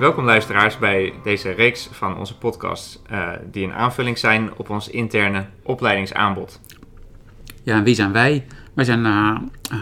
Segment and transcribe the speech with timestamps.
[0.00, 4.88] Welkom luisteraars bij deze reeks van onze podcasts uh, die een aanvulling zijn op ons
[4.88, 6.60] interne opleidingsaanbod.
[7.62, 8.46] Ja, en wie zijn wij?
[8.74, 9.36] Wij zijn uh,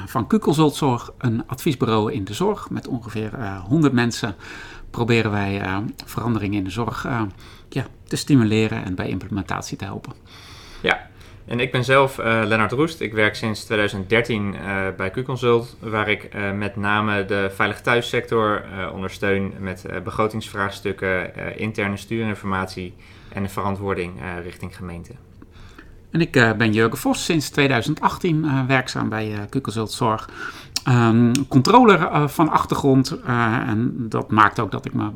[0.07, 2.71] van Q-Consultzorg, een adviesbureau in de zorg.
[2.71, 4.37] Met ongeveer uh, 100 mensen
[4.91, 5.63] proberen wij
[6.05, 7.07] veranderingen in de zorg
[7.69, 10.13] ja, te stimuleren en bij implementatie te helpen.
[10.83, 11.08] Ja,
[11.49, 13.01] en ik ben zelf uh, Lennart Roest.
[13.01, 14.61] Ik werk sinds 2013 uh,
[14.97, 22.95] bij Q-Consult, waar ik uh, met name de veilig thuissector ondersteun met begrotingsvraagstukken, interne stuurinformatie
[23.33, 25.13] en de verantwoording richting gemeente.
[26.11, 30.29] En ik ben Jurgen Vos, sinds 2018 werkzaam bij Q-Consult Zorg.
[30.89, 33.21] Um, controller van achtergrond
[33.67, 35.11] en dat maakt ook dat ik me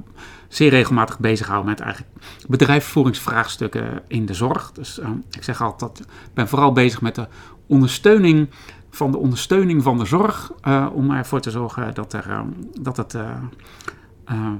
[0.52, 2.12] zeer regelmatig bezighouden met eigenlijk
[2.48, 4.72] bedrijfsvoeringsvraagstukken in de zorg.
[4.72, 7.26] Dus uh, ik zeg altijd, ik ben vooral bezig met de
[7.66, 8.50] ondersteuning
[8.90, 10.52] van de ondersteuning van de zorg.
[10.68, 12.40] Uh, om ervoor te zorgen dat, er, uh,
[12.80, 13.16] dat, het,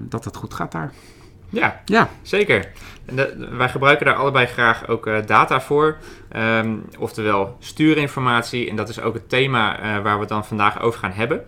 [0.09, 0.93] dat het goed gaat daar.
[1.48, 2.09] Ja, ja.
[2.23, 2.73] zeker.
[3.05, 5.97] En de, wij gebruiken daar allebei graag ook data voor.
[6.37, 8.69] Um, oftewel stuurinformatie.
[8.69, 11.45] En dat is ook het thema waar we het dan vandaag over gaan hebben.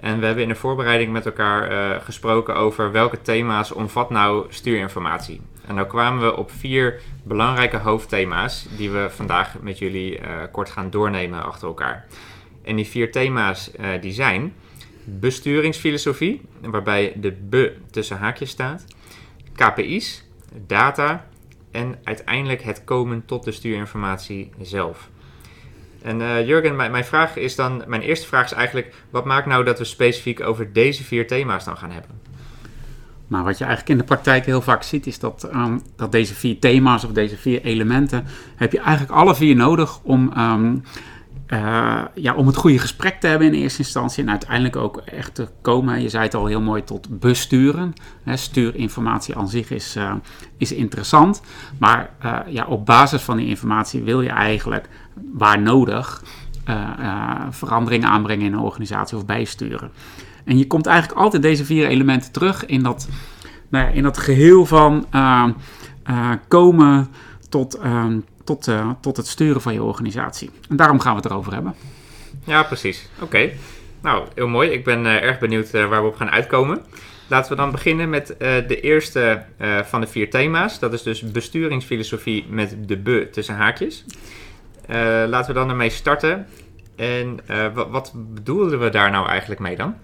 [0.00, 4.46] En we hebben in de voorbereiding met elkaar uh, gesproken over welke thema's omvat nou
[4.48, 5.40] stuurinformatie.
[5.66, 10.70] En nou kwamen we op vier belangrijke hoofdthema's die we vandaag met jullie uh, kort
[10.70, 12.06] gaan doornemen achter elkaar.
[12.64, 14.54] En die vier thema's uh, die zijn
[15.04, 18.84] besturingsfilosofie, waarbij de B tussen haakjes staat,
[19.54, 20.24] KPI's,
[20.66, 21.26] data
[21.70, 25.08] en uiteindelijk het komen tot de stuurinformatie zelf.
[26.06, 29.46] En uh, Jurgen, mijn, mijn, vraag is dan, mijn eerste vraag is eigenlijk, wat maakt
[29.46, 32.10] nou dat we specifiek over deze vier thema's dan gaan hebben?
[33.26, 36.34] Nou, wat je eigenlijk in de praktijk heel vaak ziet, is dat, um, dat deze
[36.34, 40.82] vier thema's of deze vier elementen, heb je eigenlijk alle vier nodig om, um,
[41.48, 45.34] uh, ja, om het goede gesprek te hebben in eerste instantie en uiteindelijk ook echt
[45.34, 47.92] te komen, je zei het al heel mooi, tot besturen.
[48.22, 50.14] Hè, stuurinformatie aan zich is, uh,
[50.56, 51.42] is interessant,
[51.78, 54.88] maar uh, ja, op basis van die informatie wil je eigenlijk
[55.32, 56.22] waar nodig
[57.50, 59.90] veranderingen aanbrengen in een organisatie of bijsturen.
[60.44, 63.08] En je komt eigenlijk altijd deze vier elementen terug in dat,
[63.68, 65.06] nou ja, in dat geheel van
[66.48, 67.08] komen
[67.48, 67.78] tot,
[68.46, 68.68] tot,
[69.00, 70.50] tot het sturen van je organisatie.
[70.68, 71.74] En daarom gaan we het erover hebben.
[72.44, 73.08] Ja, precies.
[73.20, 73.50] Oké.
[74.02, 74.70] Nou, heel mooi.
[74.70, 76.84] Ik ben erg benieuwd waar we op gaan uitkomen.
[77.28, 79.44] Laten we dan beginnen met de eerste
[79.84, 80.78] van de vier thema's.
[80.78, 84.04] Dat is dus besturingsfilosofie met de be tussen haakjes.
[85.28, 86.46] Laten we dan ermee starten.
[86.96, 87.40] En
[87.90, 89.94] wat bedoelden we daar nou eigenlijk mee dan?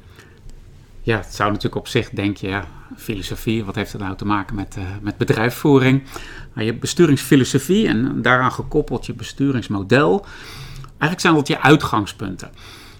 [1.04, 2.64] Ja, het zou natuurlijk op zich denken, ja,
[2.96, 6.02] filosofie, wat heeft dat nou te maken met, uh, met bedrijfsvoering?
[6.54, 10.26] Nou, je besturingsfilosofie en daaraan gekoppeld je besturingsmodel.
[10.86, 12.50] Eigenlijk zijn dat je uitgangspunten.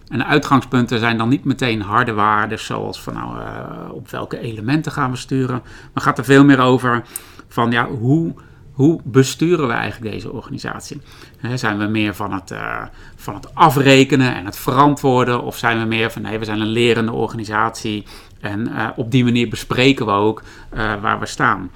[0.08, 4.38] En de uitgangspunten zijn dan niet meteen harde waarden, zoals van nou, uh, op welke
[4.38, 5.62] elementen gaan we sturen.
[5.92, 7.02] Maar gaat er veel meer over
[7.48, 8.34] van ja, hoe
[8.72, 11.00] hoe besturen we eigenlijk deze organisatie?
[11.54, 12.82] zijn we meer van het, uh,
[13.16, 15.42] van het afrekenen en het verantwoorden?
[15.42, 18.06] Of zijn we meer van nee, we zijn een lerende organisatie
[18.40, 20.42] en uh, op die manier bespreken we ook
[20.74, 21.70] uh, waar we staan?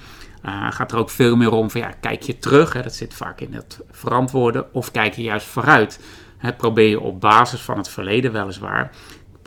[0.69, 3.41] gaat er ook veel meer om van ja, kijk je terug, hè, dat zit vaak
[3.41, 5.99] in het verantwoorden, of kijk je juist vooruit?
[6.37, 8.91] Hè, probeer je op basis van het verleden weliswaar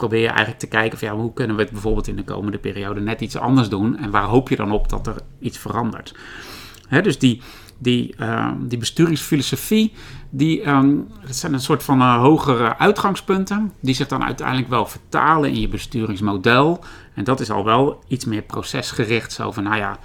[0.01, 2.59] probeer je eigenlijk te kijken van ja, hoe kunnen we het bijvoorbeeld in de komende
[2.59, 6.15] periode net iets anders doen en waar hoop je dan op dat er iets verandert?
[6.91, 7.43] Dus die,
[7.79, 9.93] die, uh, die besturingsfilosofie,
[10.31, 14.87] die, um, dat zijn een soort van uh, hogere uitgangspunten, die zich dan uiteindelijk wel
[14.87, 16.85] vertalen in je besturingsmodel.
[17.15, 19.99] En dat is al wel iets meer procesgericht, zo van, nou ja,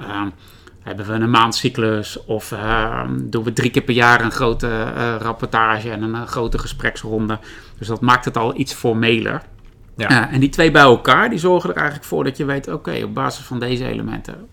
[0.00, 0.22] uh,
[0.82, 5.16] hebben we een maandcyclus of ehm, doen we drie keer per jaar een grote eh,
[5.20, 7.38] rapportage en een grote gespreksronde.
[7.78, 9.42] Dus dat maakt het al iets formeler.
[9.96, 10.30] Ja.
[10.30, 13.14] en die twee bij elkaar, die zorgen er eigenlijk voor dat je weet, oké, op
[13.14, 14.48] basis van deze elementen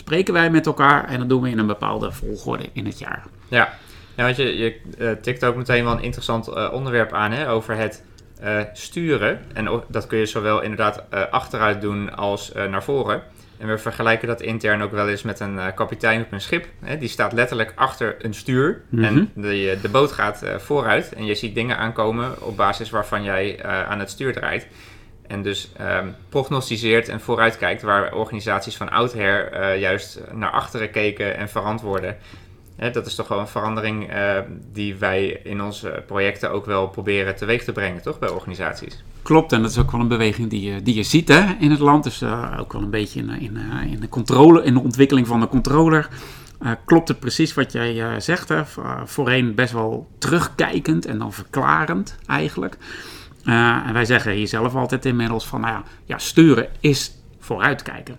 [0.00, 3.24] spreken wij met elkaar en dat doen we in een bepaalde volgorde in het jaar.
[3.48, 3.72] Ja,
[4.14, 7.50] ja want je, je uh, tikt ook meteen wel een interessant uh, onderwerp aan hè,
[7.50, 8.04] over het
[8.42, 9.40] uh, sturen.
[9.52, 13.22] En dat kun je zowel inderdaad achteruit doen als naar voren.
[13.58, 16.66] En we vergelijken dat intern ook wel eens met een kapitein op een schip.
[16.80, 19.16] Hè, die staat letterlijk achter een stuur mm -hmm.
[19.16, 21.12] en de, de boot gaat vooruit.
[21.12, 24.66] En je ziet dingen aankomen op basis waarvan jij aan het stuur draait.
[25.30, 31.36] En dus um, prognosticeert en vooruitkijkt waar organisaties van oudsher uh, juist naar achteren keken
[31.36, 32.16] en verantwoorden.
[32.76, 34.38] Hè, dat is toch wel een verandering uh,
[34.72, 39.04] die wij in onze projecten ook wel proberen teweeg te brengen, toch, bij organisaties?
[39.22, 41.70] Klopt, en dat is ook wel een beweging die je, die je ziet hè, in
[41.70, 42.04] het land.
[42.04, 43.56] Dus uh, ook wel een beetje in, in,
[43.90, 46.08] in, de controle, in de ontwikkeling van de controller.
[46.84, 48.48] klopt het precies wat jij zegt?
[48.48, 48.62] Hè?
[49.04, 52.76] voorheen best wel terugkijkend en dan verklarend eigenlijk.
[53.44, 58.18] Uh, en wij zeggen hier zelf altijd inmiddels van, nou ja, ja, sturen is vooruitkijken.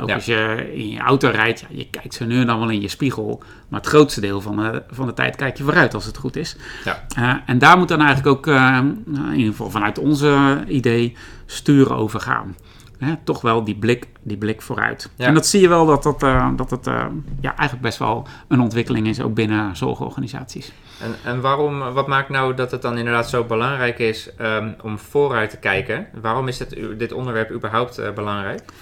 [0.00, 0.14] Ook Ja.
[0.14, 2.80] als je in je auto rijdt, ja, je kijkt zo nu en dan wel in
[2.80, 3.42] je spiegel.
[3.68, 6.36] Maar het grootste deel van de, van de tijd kijk je vooruit als het goed
[6.36, 6.56] is.
[6.84, 7.04] Ja.
[7.16, 11.16] Eh, en daar moet dan eigenlijk ook, eh, in ieder geval vanuit onze idee,
[11.46, 12.56] sturen over gaan.
[12.98, 15.10] Hè, toch wel die blik, die blik vooruit.
[15.16, 15.26] Ja.
[15.26, 17.06] En dat zie je wel dat, dat, eh, dat het eh,
[17.40, 20.72] ja, eigenlijk best wel een ontwikkeling is, ook binnen zorgorganisaties.
[21.00, 24.98] En, en waarom, wat maakt nou dat het dan inderdaad zo belangrijk is ehm, om
[24.98, 26.06] vooruit te kijken?
[26.20, 28.72] Waarom is dit, dit onderwerp überhaupt eh, belangrijk?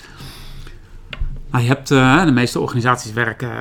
[1.50, 3.52] Nou, je hebt, de meeste organisaties werken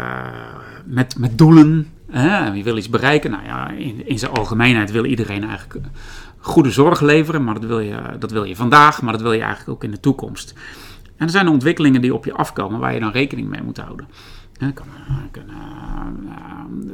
[0.86, 1.93] met, met doelen.
[2.14, 2.48] Hè?
[2.48, 3.32] Je wil iets bereiken.
[3.32, 5.86] Nou ja, in, in zijn algemeenheid wil iedereen eigenlijk
[6.40, 7.44] goede zorg leveren.
[7.44, 9.92] Maar dat wil, je, dat wil je vandaag, maar dat wil je eigenlijk ook in
[9.92, 10.54] de toekomst.
[11.18, 14.08] En er zijn ontwikkelingen die op je afkomen waar je dan rekening mee moet houden.
[14.60, 14.74] Eh, eh,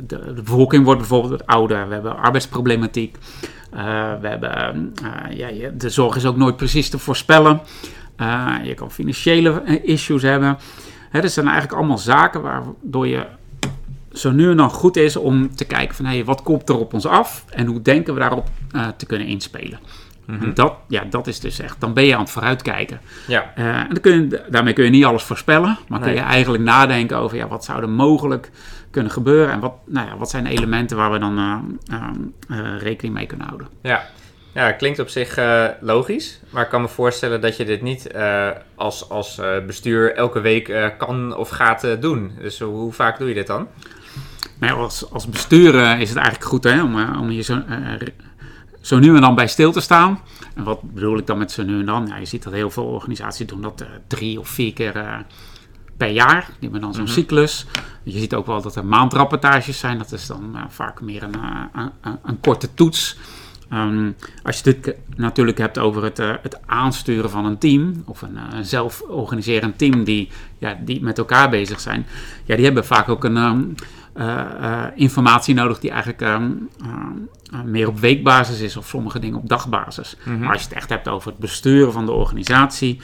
[0.07, 1.87] de, de bevolking wordt bijvoorbeeld ouder.
[1.87, 3.17] We hebben arbeidsproblematiek.
[3.71, 7.61] Eh, we hebben, eh, ja, de zorg is ook nooit precies te voorspellen.
[8.15, 10.57] Eh, je kan financiële eh, issues hebben.
[11.11, 13.25] Dat zijn eigenlijk allemaal zaken waardoor je
[14.19, 16.93] zo nu en dan goed is om te kijken van hey, wat komt er op
[16.93, 19.79] ons af en hoe denken we daarop eh, te kunnen inspelen.
[20.41, 23.01] En dat, ja, dat is dus echt, dan ben je aan het vooruitkijken.
[23.27, 26.19] Ja, Eh, en dan kun je, daarmee kun je niet alles voorspellen, maar kun je
[26.19, 28.51] eigenlijk nadenken over ja, wat zou er mogelijk
[28.91, 31.37] kunnen gebeuren en wat, nou ja, wat zijn de elementen waar we dan
[31.87, 33.67] eh, rekening mee kunnen houden.
[33.81, 34.07] ja.
[34.53, 35.37] Ja, klinkt op zich
[35.79, 38.09] logisch, maar ik kan me voorstellen dat je dit niet
[38.75, 42.31] als, als bestuur elke week kan of gaat doen.
[42.41, 43.67] Dus hoe vaak doe je dit dan?
[44.59, 47.43] Nou ja, als, als bestuur eh, is het eigenlijk goed hè, om, eh, om hier
[47.43, 48.07] zo, eh,
[48.81, 50.19] zo nu en dan bij stil te staan.
[50.55, 52.07] En wat bedoel ik dan met zo nu en dan?
[52.07, 55.25] Ja, je ziet dat heel veel organisaties doen dat drie of vier keer
[55.97, 56.45] per jaar.
[56.45, 57.65] Die hebben dan zo'n cyclus.
[58.03, 59.97] Je ziet ook wel dat er maandrapportages zijn.
[59.97, 61.35] Dat is dan vaak meer een,
[61.73, 61.91] een,
[62.23, 63.17] een- korte toets.
[63.69, 64.11] Ehm,
[64.43, 68.65] als je het natuurlijk hebt over het, het aansturen van een team, of een, een
[68.65, 72.05] zelforganiserend team die, ja, die met elkaar bezig zijn,
[72.45, 73.98] ja, die hebben vaak ook een ehm, eh, eh,
[74.95, 76.51] informatie nodig die eigenlijk ehm,
[76.81, 80.17] eh, meer op weekbasis is, of sommige dingen op dagbasis.
[80.23, 83.01] Maar als je het echt hebt over het besturen van de organisatie,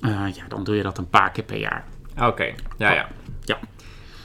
[0.00, 1.84] eh, ja, dan doe je dat een paar keer per jaar.
[2.18, 2.44] Oké,
[2.78, 3.08] ja, ja.
[3.44, 3.58] Ja.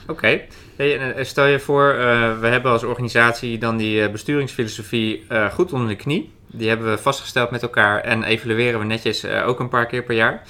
[0.06, 0.40] Oké.
[0.76, 5.46] Hey, eh, stel je voor, eh, we hebben als organisatie dan die eh, besturingsfilosofie eh,
[5.50, 6.32] goed onder de knie.
[6.46, 10.02] Die hebben we vastgesteld met elkaar en evalueren we netjes eh, ook een paar keer
[10.02, 10.42] per jaar.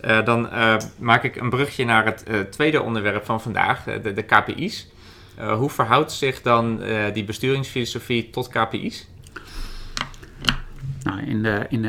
[0.00, 4.02] Eh, dan eh, maak ik een brugje naar het eh, tweede onderwerp van vandaag, eh,
[4.02, 4.88] de, de KPI's.
[5.36, 9.08] Eh, hoe verhoudt zich dan eh, die besturingsfilosofie tot KPI's?
[11.06, 11.88] Nou, in, de, in, de,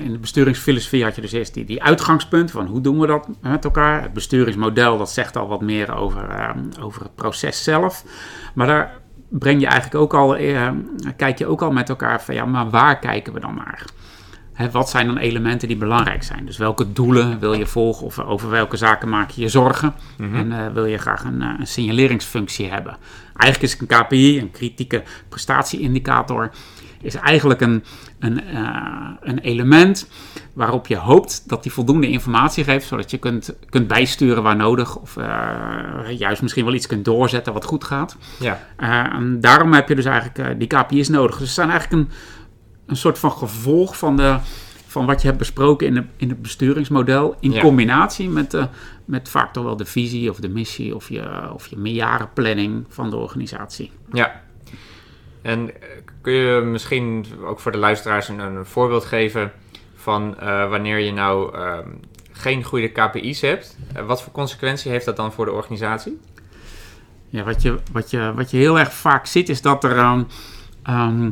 [0.00, 3.28] in de besturingsfilosofie had je dus eerst die, die uitgangspunt van hoe doen we dat
[3.40, 4.02] met elkaar.
[4.02, 6.50] Het besturingsmodel dat zegt al wat meer over, eh,
[6.80, 8.04] over het proces zelf.
[8.54, 10.70] Maar daar breng je eigenlijk ook al, eh,
[11.16, 13.84] kijk je ook al met elkaar van ja, maar waar kijken we dan naar?
[14.58, 16.46] Hè, wat zijn dan elementen die belangrijk zijn?
[16.46, 19.94] Dus welke doelen wil je volgen of over welke zaken maak je je zorgen?
[20.18, 22.96] En eh, wil je graag een, eh, een signaleringsfunctie hebben?
[23.36, 26.50] Eigenlijk is een KPI, een kritieke prestatieindicator,
[27.00, 27.84] is eigenlijk een,
[28.18, 30.08] een, eh, een element
[30.52, 34.96] waarop je hoopt dat die voldoende informatie geeft, zodat je kunt, kunt bijsturen waar nodig
[34.96, 35.16] of
[36.08, 38.16] juist misschien wel iets kunt doorzetten wat goed gaat.
[38.38, 41.38] Ja, en daarom heb je dus eigenlijk die KPI's nodig.
[41.38, 42.10] Dus ze zijn eigenlijk een,
[42.88, 44.38] een soort van gevolg van, de,
[44.86, 47.36] van wat je hebt besproken in, de, in het besturingsmodel.
[47.40, 47.60] In Ja.
[47.60, 48.68] combinatie met, de,
[49.04, 53.10] met vaak toch wel de visie of de missie of je, of je meerjarenplanning van
[53.10, 53.90] de organisatie.
[54.12, 54.46] ja.
[55.42, 55.88] En eh,
[56.20, 59.52] kun je misschien ook voor de luisteraars een, een voorbeeld geven
[59.94, 61.88] van eh, wanneer je nou ehm,
[62.32, 63.76] geen goede KPI's hebt?
[63.94, 66.20] Eh, wat voor consequentie heeft dat dan voor de organisatie?
[67.28, 69.96] Ja, wat, je, wat, je, wat je heel erg vaak ziet is dat er
[70.82, 71.30] ehm,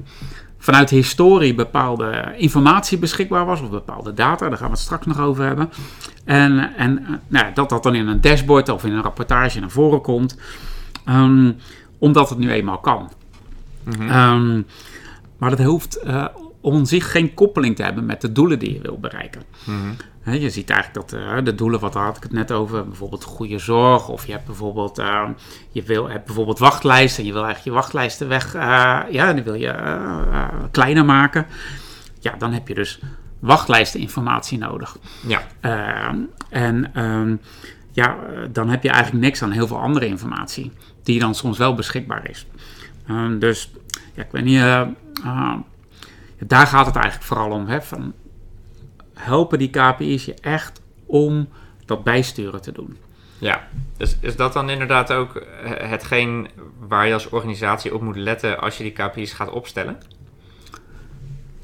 [0.66, 5.06] vanuit de historie bepaalde informatie beschikbaar was, of bepaalde data, daar gaan we het straks
[5.06, 5.70] nog over hebben.
[6.24, 9.60] En, en eh, nou, ja, dat dat dan in een dashboard of in een rapportage
[9.60, 10.38] naar voren komt,
[11.04, 11.52] ehm,
[11.98, 13.10] omdat het nu eenmaal kan.
[13.98, 14.62] Ehm,
[15.38, 16.26] maar dat hoeft eh
[16.60, 19.42] om zich geen koppeling te hebben met de doelen die je wil bereiken.
[19.64, 19.72] Hè,
[20.32, 23.58] je ziet eigenlijk dat eh, de doelen, wat had ik het net over, bijvoorbeeld goede
[23.58, 25.28] zorg, of je hebt bijvoorbeeld, eh,
[25.70, 29.42] je wil, hebt bijvoorbeeld wachtlijsten en je wil eigenlijk je wachtlijsten weg, eh, ja, die
[29.42, 31.46] wil je eh, kleiner maken.
[32.20, 33.00] Ja, dan heb je dus
[33.38, 34.96] wachtlijsteninformatie nodig.
[35.26, 36.08] Ja, Eh,
[36.50, 37.36] en ehm,
[37.92, 38.16] ja,
[38.52, 42.28] dan heb je eigenlijk niks aan heel veel andere informatie, die dan soms wel beschikbaar
[42.30, 42.46] is.
[43.06, 43.72] Ehm, dus
[44.14, 44.60] ja, ik weet niet,
[46.38, 47.66] daar gaat het eigenlijk vooral om.
[47.66, 48.12] Hè, van
[49.18, 51.48] helpen die KPI's je echt om
[51.84, 52.96] dat bijsturen te doen?
[53.38, 53.68] ja.
[53.96, 56.48] Dus is dat dan inderdaad ook eh, hetgeen
[56.88, 59.96] waar je als organisatie op moet letten als je die KPI's gaat opstellen?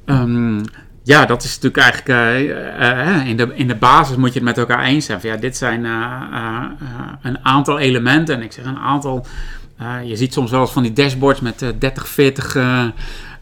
[0.04, 0.61] Ehm,
[1.02, 2.09] ja, dat is natuurlijk eigenlijk.
[2.09, 5.21] eh, eh, in, de, in de basis moet je het met elkaar eens zijn.
[5.21, 5.85] Van, ja, dit zijn
[7.23, 8.35] een aantal elementen.
[8.37, 9.26] En ik zeg een aantal.
[10.04, 12.87] je ziet soms wel eens van die dashboards met eh, 30, 40 eh,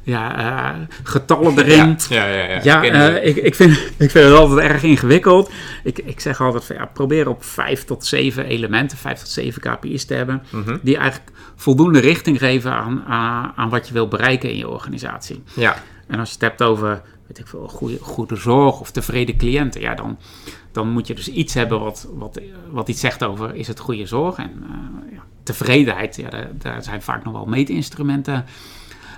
[0.03, 1.97] ja, eh, getallen erin.
[2.09, 2.83] Ja, ja, ja.
[2.83, 2.83] ja.
[2.83, 5.51] Eh, ik, ik, vind, ik vind het altijd erg ingewikkeld.
[5.85, 9.63] Ik, ik zeg altijd van ja, probeer op vijf tot zeven elementen, vijf tot zeven
[9.63, 10.77] KPI's te hebben, Mhm.
[10.83, 15.43] die eigenlijk voldoende richting geven aan, aan, aan wat je wil bereiken in je organisatie.
[15.55, 15.77] Ja,
[16.07, 19.81] En als je het hebt over, weet ik veel, goede, goede zorg of tevreden cliënten,
[19.81, 20.19] ja, dan,
[20.73, 22.41] dan moet je dus iets hebben wat, wat,
[22.71, 24.37] wat iets zegt over is het goede zorg.
[24.37, 28.45] En eh, ja, tevredenheid, ja, daar, daar zijn vaak nog wel meetinstrumenten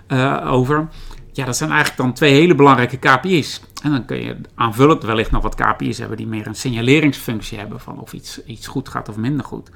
[0.07, 0.89] eh, over.
[1.33, 3.61] Ja, dat zijn eigenlijk dan twee hele belangrijke KPI's.
[3.83, 7.81] En dan kun je aanvullend wellicht nog wat KPI's hebben die meer een signaleringsfunctie hebben
[7.81, 9.71] van of iets, iets goed gaat of minder goed.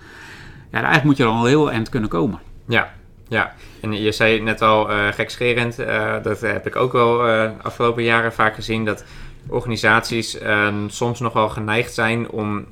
[0.71, 2.41] Ja, eigenlijk moet je dan al heel eind kunnen komen.
[2.69, 2.95] ja,
[3.29, 3.55] ja.
[3.81, 8.03] En je zei net al eh gekscherend, eh, dat heb ik ook wel eh afgelopen
[8.03, 9.05] jaren vaak gezien, dat
[9.49, 12.67] organisaties eh, soms nog wel geneigd zijn om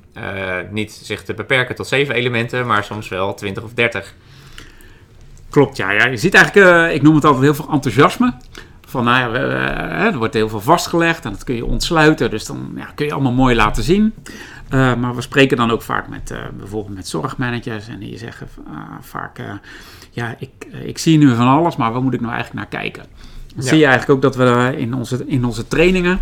[0.70, 4.14] niet zich te beperken tot zeven elementen, maar soms wel 20 of 30.
[5.54, 5.90] Klopt, ja.
[5.90, 6.06] ja.
[6.06, 8.34] Je ziet eigenlijk, eh, ik noem het altijd heel veel enthousiasme.
[8.87, 12.30] Van, nou ja, we- eh, er wordt heel veel vastgelegd en dat kun je ontsluiten.
[12.30, 14.14] Dus dan ja, kun je allemaal mooi laten zien.
[14.68, 17.88] Eh, maar we spreken dan ook vaak met bijvoorbeeld met zorgmanagers.
[17.88, 19.38] En die zeggen ah, vaak,
[20.11, 20.50] ja, ik,
[20.84, 23.02] ik zie nu van alles, maar waar moet ik nou eigenlijk naar kijken?
[23.54, 23.68] Dan Ja.
[23.70, 26.20] zie je eigenlijk ook dat we in onze, in onze trainingen,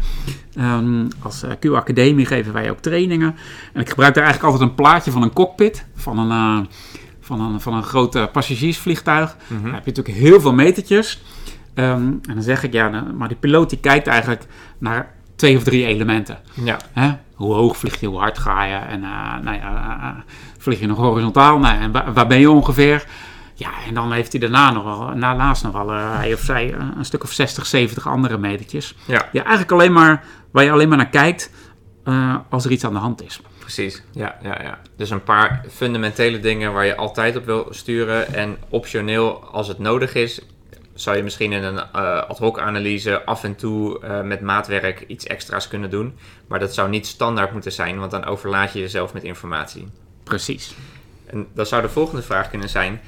[0.54, 3.34] ehm, als Q Academie geven wij ook trainingen.
[3.72, 6.68] En ik gebruik daar eigenlijk altijd een plaatje van een cockpit, van een,
[7.36, 9.36] van een, van een groot eh, passagiersvliegtuig.
[9.46, 9.64] Mhm.
[9.64, 11.22] Heb je natuurlijk heel veel metertjes.
[11.74, 14.46] Ehm, en dan zeg ik, ja, maar die piloot die kijkt eigenlijk
[14.78, 16.38] naar twee of drie elementen.
[16.52, 17.12] Ja, Hè?
[17.34, 20.22] Hoe hoog vlieg je, hoe hard ga je en uh, nou ja, uh,
[20.58, 23.04] vlieg je nog horizontaal nou, en waar, waar, ben je ongeveer?
[23.54, 26.74] Ja, en dan heeft hij daarna nog wel, daarnaast nog wel, uh, hij of zij,
[26.96, 28.94] een stuk of 60, 70 andere metertjes.
[29.06, 29.28] Ja.
[29.32, 31.50] ja eigenlijk alleen maar, waar je alleen maar naar kijkt
[32.48, 33.40] als er iets aan de hand is.
[33.62, 34.78] Precies, ja, ja, ja.
[34.96, 38.34] Dus een paar fundamentele dingen waar je altijd op wil sturen.
[38.34, 40.40] En optioneel, als het nodig is,
[40.94, 45.04] zou je misschien in een uh, ad hoc analyse af en toe uh, met maatwerk
[45.06, 46.14] iets extra's kunnen doen.
[46.46, 49.88] Maar dat zou niet standaard moeten zijn, want dan overlaat je jezelf met informatie.
[50.24, 50.74] Precies.
[51.26, 53.00] En dan zou de volgende vraag kunnen zijn.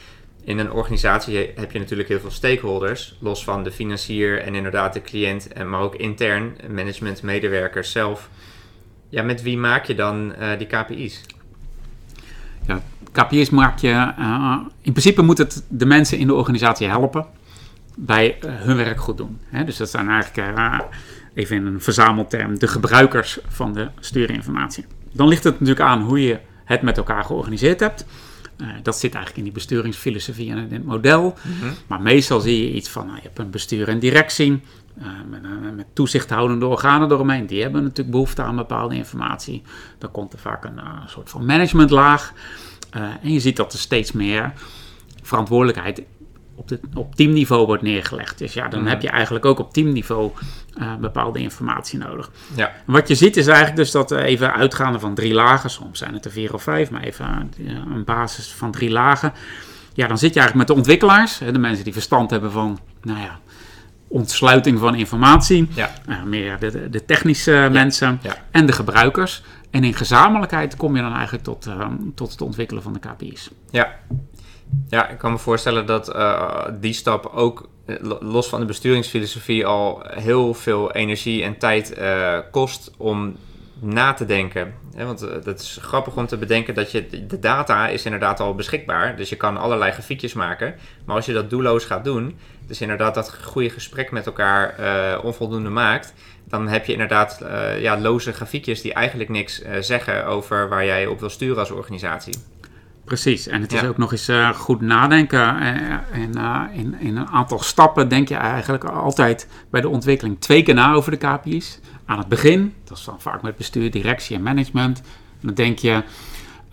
[0.44, 4.92] In een organisatie heb je natuurlijk heel veel stakeholders, los van de financier en inderdaad
[4.92, 8.28] de cliënt, maar ook intern, management, medewerkers zelf.
[9.14, 11.20] Ja, met wie maak je dan uh, die KPI's?
[12.66, 14.12] Ja, KPI's maak je.
[14.18, 17.26] Uh, in principe moet het de mensen in de organisatie helpen
[17.96, 19.38] bij uh, hun werk goed doen.
[19.48, 19.64] Hè?
[19.64, 20.84] Dus dat zijn eigenlijk,
[21.34, 24.84] even in een verzamelterm, de gebruikers van de stuurinformatie.
[25.12, 28.06] Dan ligt het natuurlijk aan hoe je het met elkaar georganiseerd hebt.
[28.58, 31.34] Uh, dat zit eigenlijk in die besturingsfilosofie en in het model.
[31.42, 31.76] Mm-hmm.
[31.86, 34.60] Maar meestal zie je iets van, nou, je hebt een bestuur en directie.
[34.98, 37.46] Uh, met, met toezichthoudende organen eromheen.
[37.46, 39.62] Die hebben natuurlijk behoefte aan bepaalde informatie.
[39.98, 42.32] Dan komt er vaak een uh, soort van managementlaag.
[43.22, 44.52] En je ziet dat er steeds meer
[45.22, 46.02] verantwoordelijkheid
[46.54, 48.38] op, de, op teamniveau wordt neergelegd.
[48.38, 48.86] Dus ja, dan mm.
[48.86, 50.30] heb je eigenlijk ook op teamniveau
[50.78, 52.30] uh, bepaalde informatie nodig.
[52.56, 52.68] Ja.
[52.68, 55.98] En wat je ziet is eigenlijk dus dat uh, even uitgaande van drie lagen, soms
[55.98, 59.32] zijn het er vier of vijf, maar even uh, een basis van drie lagen.
[59.92, 62.78] Ja, dan zit je eigenlijk met de ontwikkelaars, hè, de mensen die verstand hebben van,
[63.02, 63.38] nou ja,
[64.14, 65.68] ontsluiting van informatie.
[65.74, 65.90] Ja.
[66.08, 67.68] Uh, meer de, de, technische ja.
[67.68, 68.36] mensen ja.
[68.50, 69.42] en de gebruikers.
[69.70, 73.50] En in gezamenlijkheid kom je dan eigenlijk tot, uh, tot het ontwikkelen van de KPI's.
[73.70, 73.96] Ja.
[74.88, 77.68] Ja, ik kan me voorstellen dat uh, die stap ook
[78.20, 82.00] los van de besturingsfilosofie al heel veel energie en tijd
[82.50, 83.36] kost om
[83.84, 84.74] na te denken.
[84.96, 88.54] Want uh, dat is grappig om te bedenken dat je de data is inderdaad al
[88.54, 89.16] beschikbaar.
[89.16, 90.74] Dus je kan allerlei grafiekjes maken.
[91.04, 95.24] Maar als je dat doelloos gaat doen, dus inderdaad dat goede gesprek met elkaar uh,
[95.24, 96.14] onvoldoende maakt,
[96.44, 100.84] dan heb je inderdaad uh, ja, loze grafiekjes die eigenlijk niks uh, zeggen over waar
[100.84, 102.34] jij op wil sturen als organisatie.
[103.04, 103.88] Precies, en het is ja.
[103.88, 105.58] ook nog eens goed nadenken.
[106.12, 106.34] En
[106.72, 110.92] in, in, een aantal stappen denk je eigenlijk altijd bij de ontwikkeling twee keer na
[110.92, 111.80] over de KPI's.
[112.06, 115.02] Aan het begin, dat is dan vaak met bestuur, directie en management.
[115.40, 116.02] Dan denk je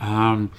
[0.02, 0.50] um,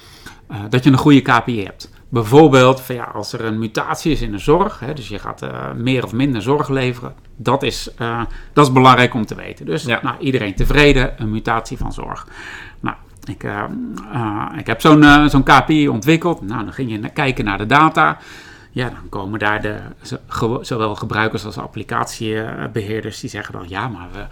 [0.50, 1.90] uh, dat je een goede KPI hebt.
[2.08, 5.42] Bijvoorbeeld, van, ja, als er een mutatie is in de zorg, hè, dus je gaat
[5.42, 9.66] uh, meer of minder zorg leveren, dat is, uh, dat is belangrijk om te weten.
[9.66, 10.00] Dus ja.
[10.02, 12.26] nou, iedereen tevreden, een mutatie van zorg.
[12.80, 13.64] Nou, ik, uh,
[14.58, 16.40] ik heb zo'n zo'n KPI ontwikkeld.
[16.40, 18.18] Nou, dan ging je kijken naar de data.
[18.70, 19.78] Ja, dan komen daar de,
[20.60, 24.26] zowel gebruikers als applicatiebeheerders die zeggen dan, ja, maar we,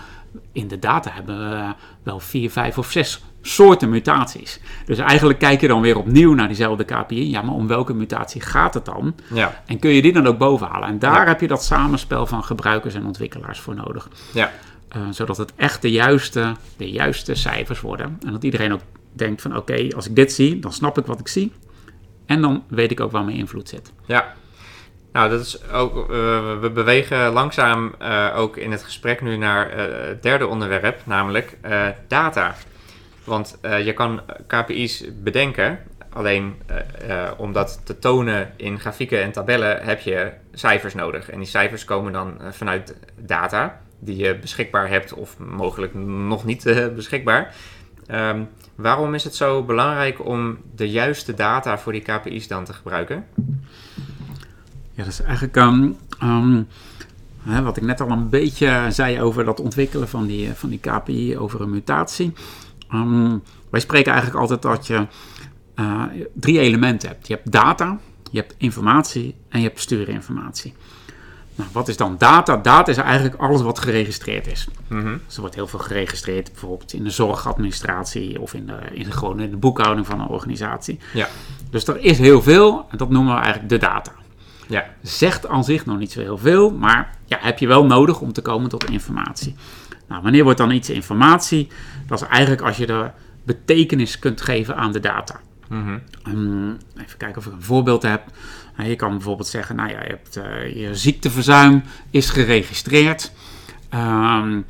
[0.52, 4.60] in de data hebben we wel vier, vijf of zes soorten mutaties.
[4.84, 7.30] Dus eigenlijk kijk je dan weer opnieuw naar diezelfde KPI.
[7.30, 9.14] Ja, maar om welke mutatie gaat het dan?
[9.34, 9.62] Ja.
[9.66, 10.88] En kun je die dan ook bovenhalen?
[10.88, 11.26] En daar ja.
[11.26, 14.08] heb je dat samenspel van gebruikers en ontwikkelaars voor nodig.
[14.32, 14.50] Ja.
[14.88, 18.18] eh, zodat het echt de juiste, de juiste cijfers worden.
[18.26, 18.82] En dat iedereen ook
[19.12, 21.52] denkt van oké, als ik dit zie, dan snap ik wat ik zie.
[22.26, 23.92] En dan weet ik ook waar mijn invloed zit.
[24.06, 24.34] Ja,
[25.12, 26.06] nou, dat is ook, uh,
[26.60, 31.56] we bewegen langzaam uh, ook in het gesprek nu naar uh, het derde onderwerp, namelijk
[32.08, 32.54] data.
[33.24, 35.78] Want je kan KPI's bedenken,
[36.12, 36.62] alleen
[37.36, 41.30] om dat te tonen in grafieken en tabellen heb je cijfers nodig.
[41.30, 46.92] En die cijfers komen dan vanuit data die je beschikbaar hebt of mogelijk nog niet
[46.94, 47.54] beschikbaar.
[48.12, 52.72] Um, waarom is het zo belangrijk om de juiste data voor die KPI's dan te
[52.72, 53.26] gebruiken?
[54.92, 56.66] Ja, dat is eigenlijk um, um,
[57.42, 60.78] hè, wat ik net al een beetje zei over dat ontwikkelen van die, van die
[60.78, 62.32] KPI over een mutatie.
[62.92, 65.06] Um, wij spreken eigenlijk altijd dat je
[65.76, 66.02] uh,
[66.34, 67.26] drie elementen hebt.
[67.26, 67.98] Je hebt data,
[68.30, 70.74] je hebt informatie en je hebt bestuurinformatie.
[71.54, 72.56] Nou, wat is dan data?
[72.56, 74.68] Data is eigenlijk alles wat geregistreerd is.
[74.88, 75.20] Mm -hmm.
[75.26, 79.40] Dus er wordt heel veel geregistreerd, bijvoorbeeld in de zorgadministratie of in de, in gewoon
[79.40, 80.98] in de boekhouding van een organisatie.
[81.12, 81.28] Ja.
[81.70, 84.12] Dus er is heel veel en dat noemen we eigenlijk de data.
[84.70, 84.84] Ja.
[85.02, 88.32] Zegt aan zich nog niet zo heel veel, maar ja, heb je wel nodig om
[88.32, 89.54] te komen tot informatie.
[90.08, 91.68] Nou, wanneer wordt dan iets informatie?
[92.06, 93.10] Dat is eigenlijk als je de
[93.42, 95.40] betekenis kunt geven aan de data.
[95.68, 96.02] Mm -hmm.
[96.34, 98.22] um, even kijken of ik een voorbeeld heb.
[98.76, 103.32] Nou, je kan bijvoorbeeld zeggen, nou ja, je, hebt, uh, je ziekteverzuim is geregistreerd.
[103.94, 104.64] Um,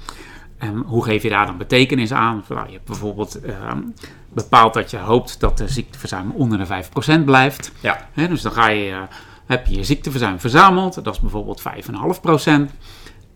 [0.58, 2.44] en hoe geef je daar dan betekenis aan?
[2.48, 3.94] Nou, je hebt bijvoorbeeld um,
[4.32, 6.84] bepaald dat je hoopt dat de ziekteverzuim onder de
[7.20, 7.72] 5% blijft.
[7.80, 8.08] Ja.
[8.12, 8.90] He, dus dan ga je...
[8.90, 9.02] Uh,
[9.50, 12.50] heb je je ziekteverzuim verzameld, dat is bijvoorbeeld 5,5%.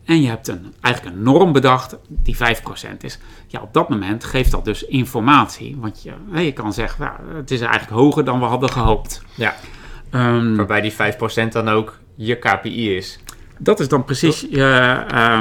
[0.05, 2.39] En je hebt een, eigenlijk een norm bedacht die 5%
[3.01, 3.19] is.
[3.47, 5.77] Ja, op dat moment geeft dat dus informatie.
[5.81, 9.23] Want je, je kan zeggen, nou, het is eigenlijk hoger dan we hadden gehoopt.
[9.35, 9.55] Ja,
[10.11, 10.97] um, waarbij die 5%
[11.49, 13.19] dan ook je KPI is.
[13.59, 15.41] Dat is dan precies je, uh,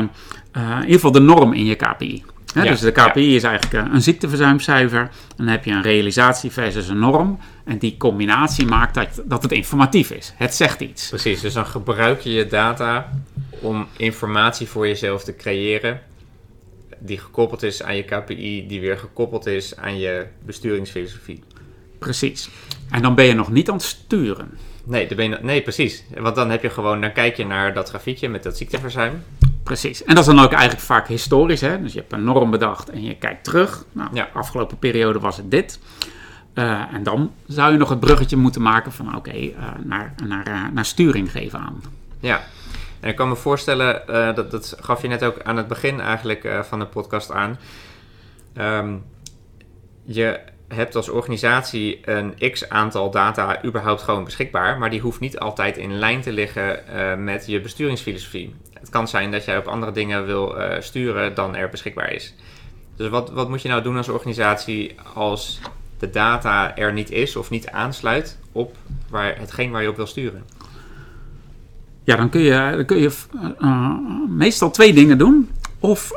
[0.57, 2.23] uh, in ieder geval de norm in je KPI.
[2.53, 3.35] He, ja, dus de KPI ja.
[3.35, 5.01] is eigenlijk een ziekteverzuimcijfer.
[5.01, 7.39] En dan heb je een realisatie versus een norm.
[7.65, 10.33] En die combinatie maakt dat, dat het informatief is.
[10.35, 11.09] Het zegt iets.
[11.09, 13.09] Precies, dus dan gebruik je je data
[13.61, 16.01] om informatie voor jezelf te creëren.
[16.99, 21.43] Die gekoppeld is aan je KPI, die weer gekoppeld is aan je besturingsfilosofie.
[21.99, 22.49] Precies.
[22.91, 24.57] En dan ben je nog niet aan het sturen.
[24.83, 26.03] Nee, dan ben je, nee, precies.
[26.17, 29.23] Want dan heb je gewoon, dan kijk je naar dat grafiekje met dat ziekteverzuim.
[29.63, 30.03] Precies.
[30.03, 31.61] En dat is dan ook eigenlijk vaak historisch.
[31.61, 31.81] Hè?
[31.81, 33.85] Dus je hebt een norm bedacht en je kijkt terug.
[33.91, 34.29] Nou, ja.
[34.33, 35.79] afgelopen periode was het dit.
[36.53, 40.13] Uh, en dan zou je nog het bruggetje moeten maken van oké, okay, uh, naar,
[40.27, 41.81] naar, uh, naar sturing geven aan.
[42.19, 42.43] Ja,
[42.99, 44.01] en ik kan me voorstellen,
[44.35, 47.57] dat, dat gaf je net ook aan het begin eigenlijk van de podcast aan.
[48.57, 49.03] Um,
[50.03, 50.39] je
[50.73, 55.77] hebt als organisatie een x aantal data überhaupt gewoon beschikbaar, maar die hoeft niet altijd
[55.77, 56.83] in lijn te liggen
[57.23, 58.55] met je besturingsfilosofie.
[58.79, 62.35] Het kan zijn dat jij op andere dingen wil sturen dan er beschikbaar is.
[62.95, 65.59] Dus wat, wat moet je nou doen als organisatie als
[65.99, 68.75] de data er niet is of niet aansluit op
[69.09, 70.43] waar, hetgeen waar je op wil sturen?
[72.03, 73.11] Ja, dan kun je, dan kun je
[73.61, 73.95] uh,
[74.27, 75.51] meestal twee dingen doen.
[75.79, 76.11] Of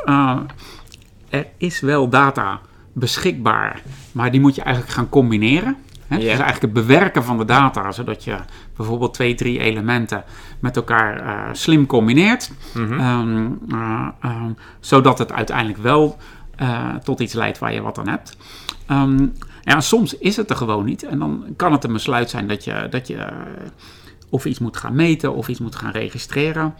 [1.28, 2.60] er is wel data
[2.98, 3.82] beschikbaar,
[4.12, 5.76] maar die moet je eigenlijk gaan combineren.
[6.06, 6.16] Hè?
[6.16, 6.30] Yeah.
[6.30, 8.36] Dus eigenlijk het bewerken van de data, zodat je
[8.76, 10.24] bijvoorbeeld twee, drie elementen
[10.58, 12.50] met elkaar uh, slim combineert.
[12.74, 13.58] Mm -hmm.
[14.24, 16.18] um, zodat het uiteindelijk wel
[17.02, 18.36] tot iets leidt waar je wat aan hebt.
[18.90, 19.32] Um,
[19.62, 21.02] ja, soms is het er gewoon niet.
[21.02, 23.28] En dan kan het een besluit zijn dat je, dat je
[24.30, 26.74] of iets moet gaan meten of iets moet gaan registreren.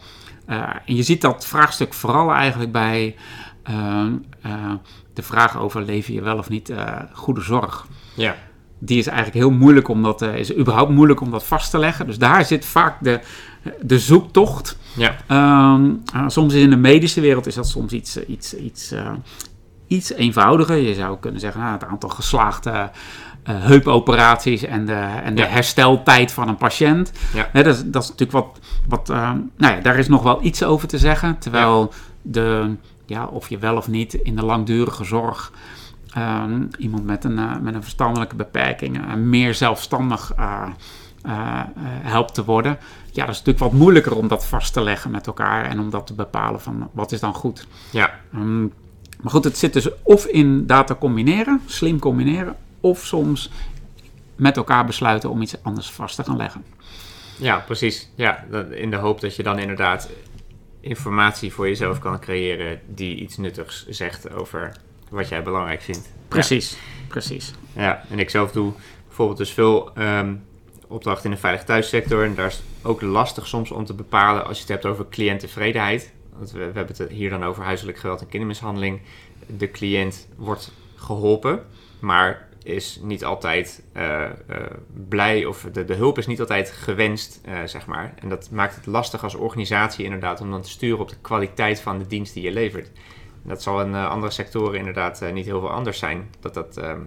[0.46, 3.16] En je ziet dat vraagstuk vooral eigenlijk bij
[5.16, 6.72] de vraag over lever je wel of niet
[7.12, 7.86] goede zorg.
[8.14, 8.34] Ja.
[8.78, 12.06] Die is eigenlijk heel moeilijk om dat, is überhaupt moeilijk om dat vast te leggen.
[12.06, 13.20] Dus daar zit vaak de,
[13.80, 14.78] de zoektocht.
[14.96, 15.16] Ja.
[15.26, 15.90] Ehm,
[16.26, 18.94] soms in de medische wereld is dat soms iets, iets, iets,
[19.86, 20.76] iets eenvoudiger.
[20.76, 22.90] Je zou kunnen zeggen, nou, het aantal geslaagde
[23.52, 24.92] heupoperaties en de,
[25.24, 25.48] en de ja.
[25.48, 27.12] hersteltijd van een patiënt.
[27.34, 27.48] Ja.
[27.52, 30.62] dat, is, dat is natuurlijk wat, wat uh, nou ja, daar is nog wel iets
[30.62, 31.38] over te zeggen.
[31.38, 32.74] Terwijl de,
[33.06, 35.52] ja, of je wel of niet in de langdurige zorg
[36.16, 40.32] um, iemand met een, uh, met een verstandelijke beperking meer zelfstandig
[42.02, 42.78] helpt te worden.
[43.12, 45.90] Ja, dat is natuurlijk wat moeilijker om dat vast te leggen met elkaar en om
[45.90, 47.66] dat te bepalen van wat is dan goed.
[47.90, 48.20] Ja.
[48.34, 48.72] Um,
[49.22, 53.50] maar goed, het zit dus of in data combineren, slim combineren, of soms
[54.36, 56.64] met elkaar besluiten om iets anders vast te gaan leggen.
[57.38, 58.10] Ja, precies.
[58.14, 60.08] Ja, in de hoop dat je dan inderdaad
[60.88, 64.76] informatie voor jezelf kan creëren die iets nuttigs zegt over
[65.10, 66.12] wat jij belangrijk vindt.
[66.28, 66.76] Precies, ja.
[67.08, 67.54] precies.
[67.72, 68.72] Ja, en ik zelf doe
[69.06, 70.44] bijvoorbeeld dus veel um,
[70.86, 72.24] opdrachten in de veilig thuissector.
[72.24, 76.14] En daar is ook lastig soms om te bepalen als je het hebt over cliënttevredenheid
[76.38, 79.00] want we, we hebben het hier dan over huiselijk geweld en kindermishandeling.
[79.46, 81.64] De cliënt wordt geholpen,
[81.98, 84.30] maar is niet altijd eh, eh,
[85.08, 88.14] blij of de, de hulp is niet altijd gewenst, eh, zeg maar.
[88.20, 91.80] En dat maakt het lastig als organisatie inderdaad om dan te sturen op de kwaliteit
[91.80, 92.90] van de dienst die je levert.
[93.42, 96.30] Dat zal in andere sectoren inderdaad niet heel veel anders zijn.
[96.40, 97.00] Dat dat ehm,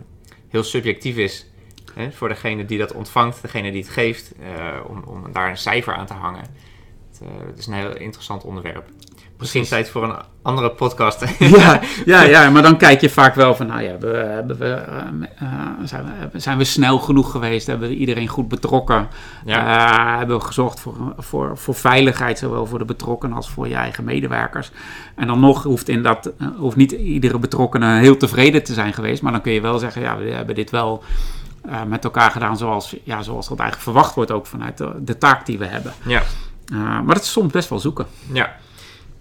[0.47, 1.51] heel subjectief is
[1.93, 4.33] hè, voor degene die dat ontvangt, degene die het geeft,
[4.87, 6.45] om, om daar een cijfer aan te hangen.
[7.09, 8.89] Het, het is een heel interessant onderwerp.
[9.39, 11.25] Misschien tijd voor een andere podcast.
[11.39, 14.65] ja, ja, ja, maar dan kijk je vaak wel van, nou ja, we, hebben we,
[14.65, 14.97] eh,
[15.39, 17.67] eh, zijn, we, zijn we snel genoeg geweest?
[17.67, 19.07] Hebben we iedereen goed betrokken?
[19.45, 19.89] Ja.
[20.13, 23.75] Eh, hebben we gezorgd voor, voor, voor veiligheid, zowel voor de betrokkenen als voor je
[23.75, 24.71] eigen medewerkers?
[25.15, 28.93] En dan nog hoeft, in dat, eh, hoeft niet iedere betrokkenen heel tevreden te zijn
[28.93, 31.03] geweest, maar dan kun je wel zeggen, ja, we hebben dit wel
[31.61, 35.17] eh, met elkaar gedaan zoals, ja, zoals dat eigenlijk verwacht wordt ook vanuit de, de
[35.17, 35.93] taak die we hebben.
[36.05, 36.21] ja.
[36.71, 38.05] Eh, maar dat is soms best wel zoeken.
[38.31, 38.55] Ja.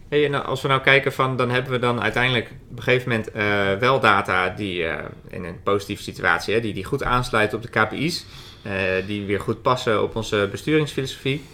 [0.09, 3.31] En als we nou kijken van, dan hebben we dan uiteindelijk op een gegeven moment
[3.31, 7.65] eh, wel data die eh, in een positieve situatie, hè, die, die goed aansluiten op
[7.65, 8.27] de KPI's,
[8.63, 8.73] eh,
[9.07, 11.45] die weer goed passen op onze besturingsfilosofie.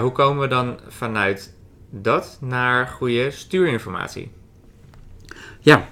[0.00, 1.54] Hoe komen we dan vanuit
[1.90, 4.30] dat naar goede stuurinformatie?
[5.60, 5.88] Ja,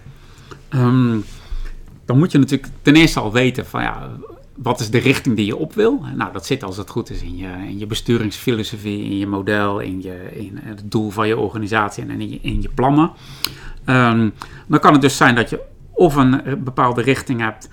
[0.69, 1.19] Ehm,
[2.05, 4.11] dan moet je natuurlijk ten eerste al weten van ja,
[4.63, 6.05] wat is de richting die je op wil.
[6.17, 9.79] Nou, dat zit als het goed is in je, in je besturingsfilosofie, in je model,
[9.79, 13.11] in, je, in het doel van je organisatie en in je, in je plannen.
[13.85, 14.31] Ehm,
[14.67, 15.61] dan kan het dus zijn dat je
[15.93, 17.69] of een bepaalde richting hebt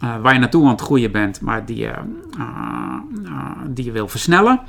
[0.00, 1.92] eh, waar je naartoe aan het groeien bent, maar die je,
[2.38, 2.94] eh,
[3.24, 4.60] eh, die je wil versnellen.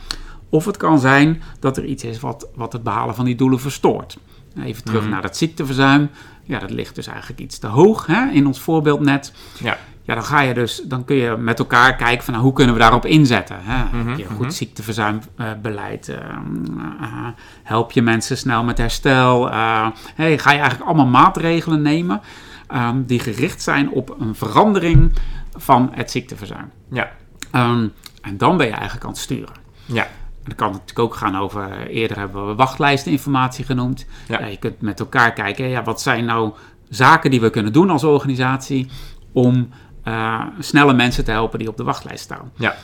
[0.49, 3.59] Of het kan zijn dat er iets is wat, wat het behalen van die doelen
[3.59, 4.17] verstoort.
[4.63, 5.09] Even terug Mhm.
[5.11, 6.09] naar dat ziekteverzuim.
[6.43, 9.33] Ja, dat ligt dus eigenlijk iets te hoog hè, in ons voorbeeld net.
[9.59, 9.77] Ja.
[10.07, 12.73] Ja, dan ga je dus, dan kun je met elkaar kijken van nou, hoe kunnen
[12.73, 13.57] we daarop inzetten.
[13.59, 13.83] Hè?
[13.83, 14.43] Mhm, Heb je een mhm.
[14.43, 16.09] goed ziekteverzuimbeleid?
[16.09, 17.27] eh, eh,
[17.63, 19.51] help je mensen snel met herstel?
[19.51, 22.21] Eh, hey, ga je eigenlijk allemaal maatregelen nemen
[22.67, 25.13] ehm, die gericht zijn op een verandering
[25.55, 26.71] van het ziekteverzuim?
[26.91, 27.11] Ja.
[27.51, 27.87] Ehm,
[28.21, 29.55] en dan ben je eigenlijk aan het sturen.
[29.85, 30.03] Ja.
[30.03, 34.05] En dan kan het natuurlijk ook gaan over, eh, eerder hebben we wachtlijsteninformatie genoemd.
[34.27, 34.39] Ja.
[34.39, 36.53] Ja, je kunt met elkaar kijken, ja, wat zijn nou
[36.89, 38.89] zaken die we kunnen doen als organisatie
[39.31, 39.69] om
[40.07, 42.51] eh, snelle mensen te helpen die op de wachtlijst staan.
[42.55, 42.75] Ja.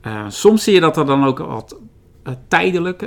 [0.00, 1.76] Eh, soms zie je dat er dan ook wat
[2.22, 2.98] eh, tijdelijk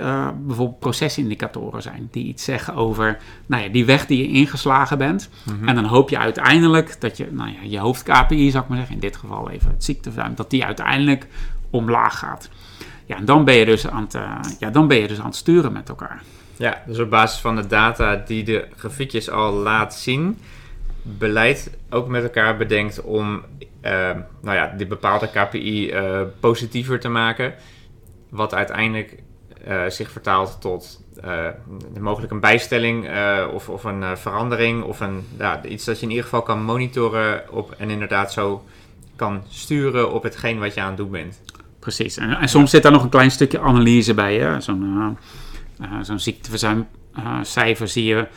[0.46, 5.30] bijvoorbeeld procesindicatoren zijn die iets zeggen over nou ja, die weg die je ingeslagen bent.
[5.44, 5.68] Mhm.
[5.68, 8.78] En dan hoop je uiteindelijk dat je nou ja, je hoofd KPI, zou ik maar
[8.78, 11.28] zeggen, in dit geval even het ziekteverzuim, dat die uiteindelijk
[11.70, 12.50] omlaag gaat.
[13.06, 14.18] Ja, en dan ben je dus aan het,
[14.60, 16.22] ja, dan ben je dus aan het sturen met elkaar.
[16.56, 20.38] Ja, dus op basis van de data die de grafiekjes al laat zien,
[21.18, 23.44] beleid ook met elkaar bedenkt om
[23.82, 27.54] eh, nou ja, die bepaalde KPI eh, positiever te maken.
[28.30, 29.24] Wat uiteindelijk
[29.64, 31.08] eh, zich vertaalt tot
[32.00, 33.10] mogelijk een bijstelling
[33.54, 37.44] of, of een verandering of een, ja, iets dat je in ieder geval kan monitoren
[37.52, 38.64] op, en inderdaad zo
[39.16, 41.42] kan sturen op hetgeen wat je aan het doen bent.
[41.80, 42.18] Precies.
[42.18, 44.62] En, en soms zit daar nog een klein stukje analyse bij.
[44.62, 45.18] Zo'n
[46.02, 48.28] zo'n ziekteverzuimcijfer zie je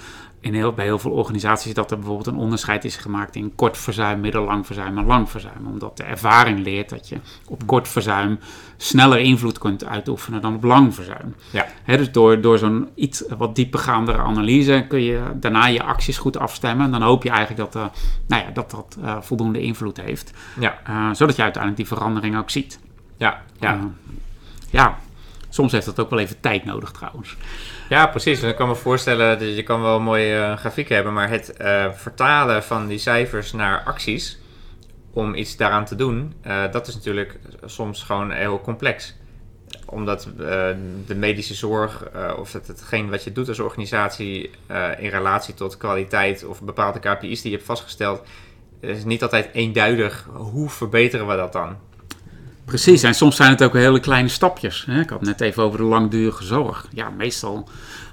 [0.42, 3.78] in heel, bij heel veel organisaties dat er bijvoorbeeld een onderscheid is gemaakt in kort
[3.78, 5.66] verzuim, middellang verzuim en lang verzuim.
[5.66, 7.16] Omdat de ervaring leert dat je
[7.48, 8.38] op kort verzuim
[8.76, 11.34] sneller invloed kunt uitoefenen dan op lang verzuim.
[11.50, 11.66] Ja.
[11.86, 16.84] Dus door, door zo'n iets wat diepergaandere analyse kun je daarna je acties goed afstemmen.
[16.86, 20.32] En dan hoop je eigenlijk dat eh, nou ja, dat, dat eh, voldoende invloed heeft.
[20.60, 22.78] Ja, Eh, zodat je uiteindelijk die verandering ook ziet.
[23.16, 23.90] ja, ja.
[24.70, 24.98] Ja,
[25.54, 27.36] soms heeft dat ook wel even tijd nodig trouwens.
[27.88, 28.42] Ja, precies.
[28.42, 31.28] En ik kan me voorstellen dat je kan wel een mooie eh, grafiek hebben, maar
[31.28, 34.38] het eh, vertalen van die cijfers naar acties
[35.12, 39.14] om iets daaraan te doen, eh, dat is natuurlijk soms gewoon heel complex.
[39.86, 40.28] Omdat
[41.06, 44.50] de medische zorg of het, hetgeen wat je doet als organisatie
[44.98, 48.22] in relatie tot kwaliteit of bepaalde KPI's die je hebt vastgesteld,
[48.80, 50.28] is niet altijd eenduidig.
[50.32, 51.76] Hoe verbeteren we dat dan?
[52.72, 54.84] Precies, en soms zijn het ook hele kleine stapjes.
[54.86, 55.00] Hè?
[55.00, 56.86] Ik had het net even over de langdurige zorg.
[56.92, 57.68] Ja, meestal,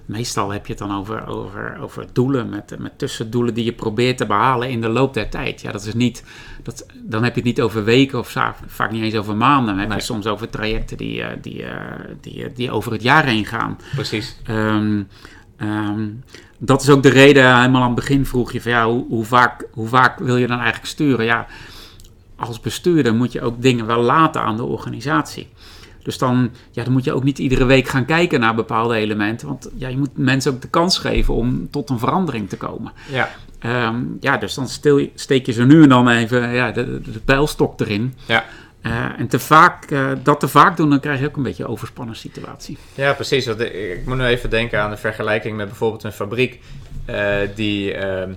[0.05, 4.17] meestal heb je het dan over, over, over doelen met, met tussendoelen die je probeert
[4.17, 5.61] te behalen in de loop der tijd.
[5.61, 6.23] Ja, dat is niet,
[6.63, 8.35] dat, dan heb je het niet over weken of
[8.67, 9.67] vaak niet eens over maanden.
[9.67, 9.97] Dan heb Nee.
[9.97, 13.45] je soms over trajecten die, eh, die, eh, die, eh, die over het jaar heen
[13.45, 13.77] gaan.
[13.95, 14.37] Precies.
[14.45, 15.03] Ehm,
[15.57, 16.07] ehm,
[16.57, 19.25] dat is ook de reden, helemaal aan het begin vroeg je van ja, hoe, hoe,
[19.25, 21.25] vaak, hoe vaak wil je dan eigenlijk sturen?
[21.25, 21.47] Ja,
[22.39, 25.47] als bestuurder moet je ook dingen wel laten aan de organisatie.
[26.03, 29.47] Dus dan, ja, dan moet je ook niet iedere week gaan kijken naar bepaalde elementen.
[29.47, 32.91] Want ja, je moet mensen ook de kans geven om tot een verandering te komen.
[33.11, 37.01] Ja, Ehm, ja, dus dan stil, steek je zo nu en dan even ja, de,
[37.01, 38.13] de, de pijlstok erin.
[38.25, 38.45] ja.
[39.17, 39.87] en te vaak,
[40.23, 42.77] dat te vaak doen, dan krijg je ook een beetje een overspannen situatie.
[42.95, 43.47] Ja, precies.
[43.47, 46.59] Ik moet nu even denken aan de vergelijking met bijvoorbeeld een fabriek
[47.55, 48.31] die ehm,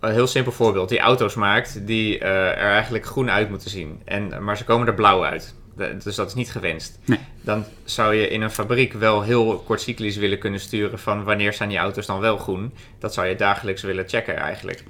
[0.00, 4.00] een heel simpel voorbeeld, die auto's maakt die er eigenlijk groen uit moeten zien.
[4.04, 6.98] En, maar ze komen er blauw uit dus dat is niet gewenst.
[7.04, 7.18] Nee.
[7.40, 11.68] Dan zou je in een fabriek wel heel kortcyclisch willen kunnen sturen van wanneer zijn
[11.68, 12.72] die auto's dan wel groen.
[12.98, 14.84] Dat zou je dagelijks willen checken eigenlijk.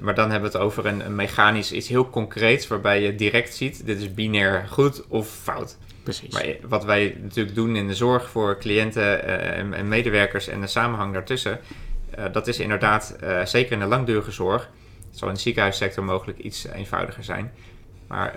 [0.00, 3.54] maar dan hebben we het over een, een, mechanisch iets heel concreets waarbij je direct
[3.54, 5.76] ziet, dit is binair goed of fout.
[6.02, 6.32] Precies.
[6.32, 10.66] Maar wat wij natuurlijk doen in de zorg voor cliënten eh, en, medewerkers en de
[10.66, 11.60] samenhang daartussen,
[12.32, 14.70] dat is inderdaad, uh, zeker in de langdurige zorg,
[15.08, 17.52] het zal in de ziekenhuissector mogelijk iets eenvoudiger zijn.
[18.06, 18.32] Maar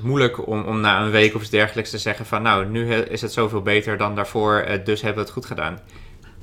[0.00, 3.20] moeilijk om, om na een week of iets dergelijks te zeggen van nou, nu is
[3.20, 5.78] het zoveel beter dan daarvoor, eh, dus hebben we het goed gedaan.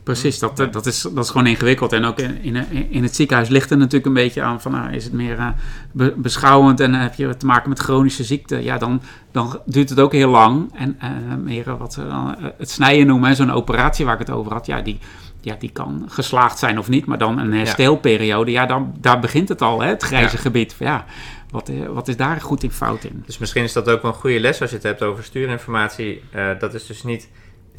[0.04, 1.94] Precies, dat, eh, dat, is, dat is gewoon ingewikkeld.
[1.94, 4.94] En ook in, in, in het ziekenhuis ligt er natuurlijk een beetje aan van nou,
[4.94, 5.54] is het meer
[5.94, 10.00] uh, beschouwend en heb je te maken met chronische ziekte, ja, dan, dan duurt het
[10.00, 10.72] ook heel lang.
[10.76, 14.66] En uh, meer wat dan het snijden noemen, zo'n operatie waar ik het over had,
[14.66, 15.00] ja, die,
[15.44, 19.50] ja, die kan geslaagd zijn of niet, maar dan een herstelperiode, ja, dan, daar begint
[19.50, 20.76] het al, hè, het grijze gebied.
[20.80, 21.06] Ja,
[21.50, 23.24] wat, eh, wat is daar goed in fout in?
[23.26, 26.22] Dus misschien is dat ook wel een goede les als je het hebt over stuurinformatie.
[26.36, 27.30] Uh, dat is dus niet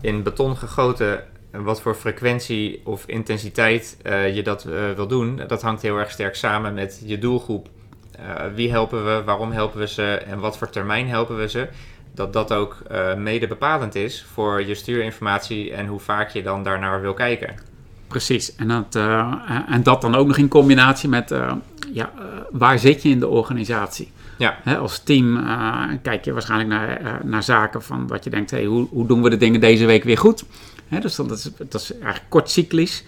[0.01, 4.63] in beton gegoten wat voor frequentie of intensiteit uh, je dat
[4.97, 5.41] wil doen.
[5.47, 7.69] Dat hangt heel erg sterk samen met je doelgroep.
[8.55, 11.69] wie helpen we, waarom helpen we ze en wat voor termijn helpen we ze.
[12.15, 12.77] Dat dat ook
[13.17, 17.55] mede bepalend is voor je stuurinformatie en hoe vaak je dan daarnaar wil kijken.
[18.09, 18.97] Precies, en dat,
[19.69, 21.33] en dat dan ook nog in combinatie met
[21.95, 24.13] ja, uh, waar zit je in de organisatie?
[24.39, 24.59] Ja.
[24.79, 28.65] als team uh, kijk je waarschijnlijk naar, uh, naar zaken van wat je denkt, hey,
[28.65, 30.45] hoe, hoe doen we de dingen deze week weer goed?
[31.01, 33.05] dus dat is, dat is eigenlijk kortcyclisch.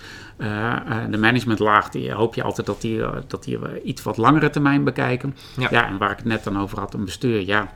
[1.11, 5.37] de managementlaag, die hoop je altijd dat die, dat die iets wat langere termijn bekijken.
[5.57, 5.69] Ja.
[5.71, 7.73] ja, en waar ik het net dan over had, een bestuur, ja.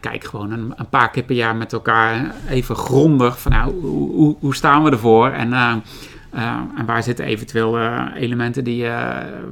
[0.00, 4.12] Kijk gewoon een, een, paar keer per jaar met elkaar even grondig van nou, hoe,
[4.12, 5.30] hoe, hoe staan we ervoor?
[5.30, 5.74] En uh,
[6.76, 8.82] en waar zitten eventueel uh, elementen die,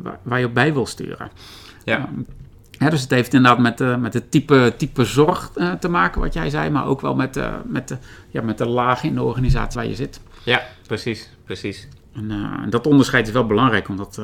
[0.02, 1.30] waar, waar, je op bij wil sturen.
[1.84, 2.08] Ja.
[2.70, 6.50] ja dus het heeft inderdaad met, met het type, type zorg te maken, wat jij
[6.50, 7.96] zei, maar ook wel met, met, de,
[8.30, 10.20] ja, met de laag in de organisatie waar je zit.
[10.44, 11.88] Ja, precies, precies.
[12.14, 14.20] En dat onderscheid is wel belangrijk, omdat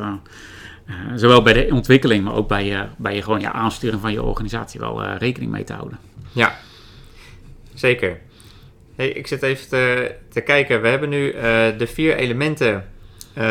[1.14, 4.22] zowel bij de ontwikkeling, maar ook bij, je bij je, gewoon je aansturing van je
[4.22, 5.98] organisatie wel rekening mee te houden.
[6.32, 6.58] Ja,
[7.74, 8.20] zeker.
[8.96, 10.82] Hey, ik zit even te, te kijken.
[10.82, 11.42] We hebben nu uh,
[11.78, 12.88] de vier elementen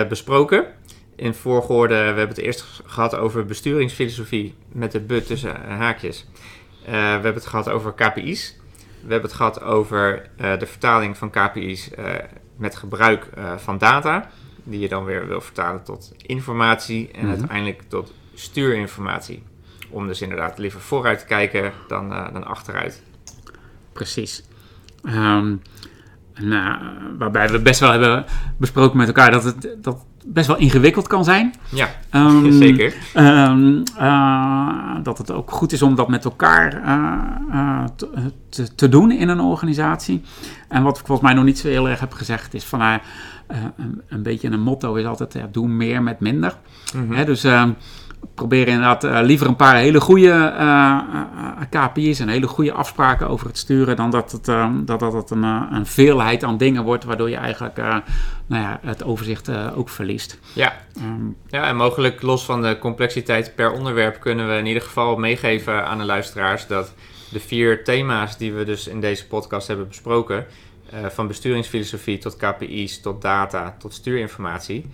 [0.09, 0.65] besproken.
[1.15, 6.25] In volgorde, we hebben het eerst gehad over besturingsfilosofie met de but tussen haakjes.
[6.85, 8.55] We hebben het gehad over KPI's.
[8.77, 11.89] We hebben het gehad over de vertaling van KPI's
[12.57, 14.29] met gebruik van data.
[14.63, 17.39] Die je dan weer wil vertalen tot informatie en mm -hmm.
[17.39, 19.43] uiteindelijk tot stuurinformatie.
[19.89, 23.03] Om dus inderdaad liever vooruit te kijken dan, dan achteruit.
[23.93, 24.43] Precies.
[25.05, 25.61] Um,
[27.17, 28.25] waarbij we best wel hebben
[28.57, 31.53] besproken met elkaar dat het dat best wel ingewikkeld kan zijn.
[31.69, 32.93] Ja, um, zeker.
[33.15, 37.83] Um, uh, dat het ook goed is om dat met elkaar uh, uh,
[38.49, 40.21] te, te, doen in een organisatie.
[40.67, 43.01] En wat ik volgens mij nog niet zo heel erg heb gezegd is van een,
[44.07, 46.57] een, beetje een motto is altijd ja, doe meer met minder.
[46.95, 47.15] Mm -hmm.
[47.15, 47.45] He, dus
[48.35, 53.29] probeer inderdaad uh, liever een paar hele goede uh, uh, KPI's en hele goede afspraken
[53.29, 54.45] over het sturen, dan dat het,
[54.85, 57.75] dat, dat het een, een veelheid aan dingen wordt, waardoor je eigenlijk
[58.47, 60.39] nou ja, het overzicht ook verliest.
[60.53, 60.73] Ja.
[60.97, 65.15] Um, ja, en mogelijk los van de complexiteit per onderwerp kunnen we in ieder geval
[65.15, 66.93] meegeven aan de luisteraars dat
[67.31, 70.45] de vier thema's die we dus in deze podcast hebben besproken,
[71.09, 74.85] van besturingsfilosofie tot KPI's, tot data, tot stuurinformatie,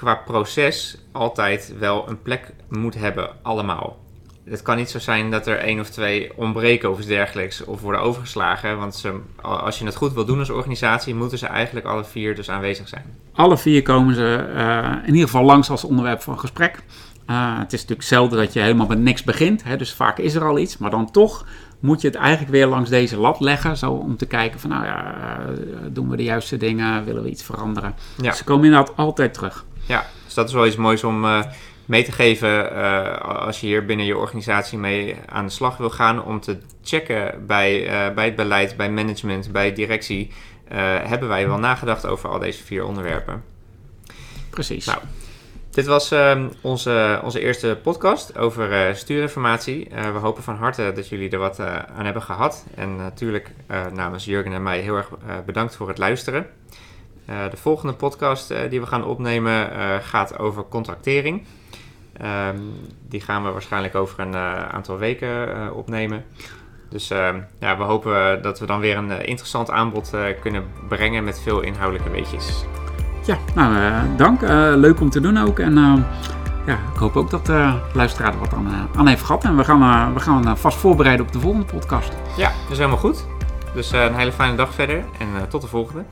[0.00, 3.98] qua proces altijd wel een plek moet hebben, allemaal.
[4.44, 7.80] Het kan niet zo zijn dat er één of twee ontbreken of iets dergelijks of
[7.80, 8.78] worden overgeslagen.
[8.78, 12.34] Want ze, als je het goed wil doen als organisatie, moeten ze eigenlijk alle vier
[12.34, 13.04] dus aanwezig zijn.
[13.32, 16.82] Alle vier komen ze uh, in ieder geval langs als onderwerp van gesprek.
[17.30, 19.64] Uh, het is natuurlijk zelden dat je helemaal met niks begint.
[19.64, 20.78] Hè, dus vaak is er al iets.
[20.78, 21.46] Maar dan toch
[21.80, 23.76] moet je het eigenlijk weer langs deze lat leggen.
[23.76, 25.56] Zo om te kijken van nou ja, uh,
[25.90, 27.04] doen we de juiste dingen?
[27.04, 27.94] Willen we iets veranderen?
[28.16, 28.32] Ja.
[28.32, 29.64] Ze komen inderdaad altijd terug.
[29.90, 31.42] Ja, dus dat is wel iets moois om uh,
[31.84, 35.90] mee te geven uh, als je hier binnen je organisatie mee aan de slag wil
[35.90, 36.24] gaan.
[36.24, 40.30] Om te checken bij, uh, bij het beleid, bij management, bij directie.
[41.02, 43.44] hebben wij wel nagedacht over al deze vier onderwerpen?
[44.50, 44.86] Precies.
[44.86, 44.98] Nou,
[45.70, 49.88] dit was uh, onze, onze eerste podcast over stuurinformatie.
[49.90, 52.66] We hopen van harte dat jullie er wat aan hebben gehad.
[52.74, 53.50] En natuurlijk
[53.92, 55.10] namens Jurgen en mij heel erg
[55.46, 56.46] bedankt voor het luisteren.
[57.50, 59.68] De volgende podcast die we gaan opnemen
[60.02, 61.46] gaat over contractering.
[62.16, 62.56] Ehm,
[63.08, 64.36] die gaan we waarschijnlijk over een
[64.72, 66.24] aantal weken opnemen.
[66.88, 71.40] Dus ehm, ja, we hopen dat we dan weer een interessant aanbod kunnen brengen met
[71.40, 72.64] veel inhoudelijke weetjes.
[73.26, 73.76] Ja, nou
[74.16, 74.40] dank.
[74.76, 75.58] leuk om te doen ook.
[75.58, 76.02] En ehm,
[76.66, 79.44] ja, ik hoop ook dat de luisteraar er wat aan, aan heeft gehad.
[79.44, 82.12] En we gaan, we gaan vast voorbereiden op de volgende podcast.
[82.36, 83.24] Ja, dat is helemaal goed.
[83.74, 86.04] Dus een hele fijne dag verder en tot de volgende.